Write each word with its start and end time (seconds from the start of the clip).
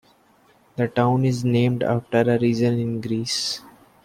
The 0.77 0.87
town 0.87 1.25
is 1.25 1.45
named 1.45 1.83
after 1.83 2.21
a 2.21 2.39
region 2.39 2.79
in 2.79 3.01
Greece. 3.01 3.61